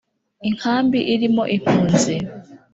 Inkambi 0.47 0.99
irimo 1.13 1.43
impunzi. 1.55 2.15